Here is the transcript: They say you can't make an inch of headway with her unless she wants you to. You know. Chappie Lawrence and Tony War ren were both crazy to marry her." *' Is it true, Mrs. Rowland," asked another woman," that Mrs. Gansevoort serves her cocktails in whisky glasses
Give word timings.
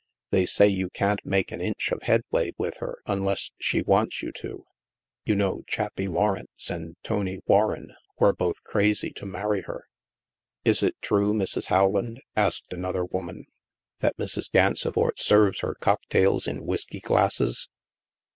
They 0.31 0.47
say 0.47 0.67
you 0.67 0.89
can't 0.89 1.23
make 1.23 1.51
an 1.51 1.61
inch 1.61 1.91
of 1.91 2.01
headway 2.01 2.53
with 2.57 2.77
her 2.77 3.03
unless 3.05 3.51
she 3.59 3.83
wants 3.83 4.23
you 4.23 4.31
to. 4.31 4.65
You 5.25 5.35
know. 5.35 5.61
Chappie 5.67 6.07
Lawrence 6.07 6.71
and 6.71 6.95
Tony 7.03 7.39
War 7.45 7.73
ren 7.73 7.89
were 8.17 8.33
both 8.33 8.63
crazy 8.63 9.11
to 9.11 9.27
marry 9.27 9.61
her." 9.61 9.85
*' 10.27 10.65
Is 10.65 10.81
it 10.81 10.95
true, 11.03 11.35
Mrs. 11.35 11.69
Rowland," 11.69 12.19
asked 12.35 12.73
another 12.73 13.05
woman," 13.05 13.45
that 13.99 14.17
Mrs. 14.17 14.51
Gansevoort 14.51 15.19
serves 15.19 15.59
her 15.59 15.75
cocktails 15.75 16.47
in 16.47 16.65
whisky 16.65 16.99
glasses 16.99 17.69